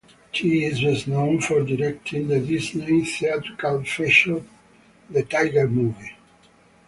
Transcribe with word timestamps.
She 0.31 0.63
is 0.63 0.81
best 0.81 1.07
known 1.07 1.41
for 1.41 1.63
directing 1.63 2.27
the 2.27 2.39
Disney 2.39 3.05
theatrical 3.05 3.83
feature 3.83 4.43
"The 5.11 5.21
Tigger 5.21 5.69
Movie". 5.69 6.15